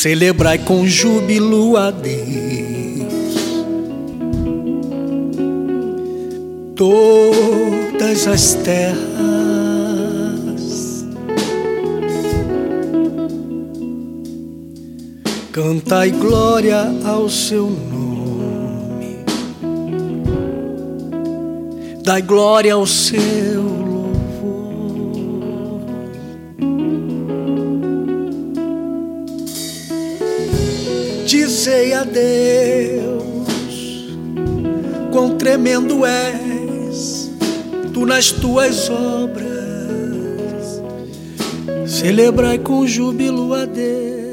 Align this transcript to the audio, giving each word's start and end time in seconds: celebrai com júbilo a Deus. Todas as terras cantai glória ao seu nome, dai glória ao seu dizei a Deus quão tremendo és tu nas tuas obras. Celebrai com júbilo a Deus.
celebrai 0.00 0.56
com 0.56 0.86
júbilo 0.86 1.76
a 1.76 1.90
Deus. 1.90 3.12
Todas 6.74 8.26
as 8.26 8.54
terras 8.54 9.10
cantai 15.52 16.10
glória 16.12 16.90
ao 17.04 17.28
seu 17.28 17.68
nome, 17.68 19.18
dai 22.02 22.22
glória 22.22 22.72
ao 22.72 22.86
seu 22.86 23.49
dizei 31.30 31.92
a 31.92 32.02
Deus 32.02 33.46
quão 35.12 35.36
tremendo 35.36 36.04
és 36.04 37.30
tu 37.94 38.04
nas 38.04 38.32
tuas 38.32 38.90
obras. 38.90 39.46
Celebrai 41.86 42.58
com 42.58 42.84
júbilo 42.84 43.54
a 43.54 43.64
Deus. 43.64 44.29